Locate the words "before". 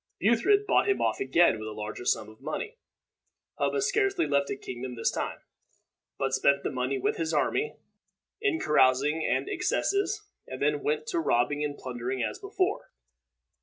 12.39-12.89